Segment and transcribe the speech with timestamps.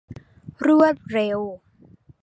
[0.65, 1.39] รวดเร็ว